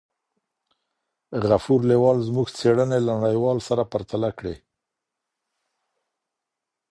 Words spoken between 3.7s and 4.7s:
پرتله کړې.